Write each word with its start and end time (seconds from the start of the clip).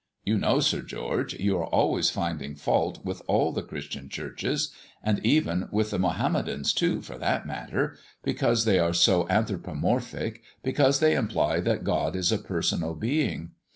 You 0.25 0.39
know, 0.39 0.59
Sir 0.61 0.81
George, 0.81 1.35
you 1.35 1.57
are 1.59 1.67
always 1.67 2.09
finding 2.09 2.55
fault 2.55 3.05
with 3.05 3.21
all 3.27 3.51
the 3.51 3.61
Christian 3.61 4.09
Churches 4.09 4.73
and 5.03 5.23
even 5.23 5.67
with 5.71 5.91
the 5.91 5.99
Mahommedans 5.99 6.73
too, 6.73 7.03
for 7.03 7.19
that 7.19 7.45
matter 7.45 7.95
because 8.23 8.65
they 8.65 8.79
are 8.79 8.93
so 8.93 9.29
anthropomorphic, 9.29 10.41
because 10.63 11.01
they 11.01 11.13
imply 11.13 11.59
that 11.59 11.83
God 11.83 12.15
is 12.15 12.31
a 12.31 12.39
personal 12.39 12.95
being. 12.95 13.51